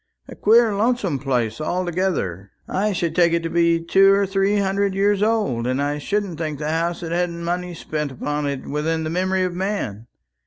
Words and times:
A 0.27 0.33
queer 0.35 0.73
lonesome 0.73 1.19
place 1.19 1.61
altogether. 1.61 2.49
I 2.67 2.91
should 2.91 3.15
take 3.15 3.33
it 3.33 3.43
to 3.43 3.51
be 3.51 3.79
two 3.79 4.11
or 4.11 4.25
three 4.25 4.57
hundred 4.57 4.95
years 4.95 5.21
old; 5.21 5.67
and 5.67 5.79
I 5.79 5.99
shouldn't 5.99 6.39
think 6.39 6.57
the 6.57 6.71
house 6.71 7.01
had 7.01 7.11
had 7.11 7.29
money 7.29 7.75
spent 7.75 8.11
upon 8.11 8.47
it 8.47 8.65
within 8.67 9.03
the 9.03 9.11
memory 9.11 9.43
of 9.43 9.53
man. 9.53 10.07